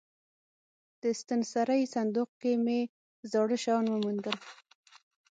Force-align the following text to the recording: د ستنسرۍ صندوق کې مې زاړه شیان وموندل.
د 1.01 1.03
ستنسرۍ 1.19 1.81
صندوق 1.95 2.29
کې 2.41 2.53
مې 2.65 2.79
زاړه 3.31 3.57
شیان 3.63 3.85
وموندل. 3.89 4.37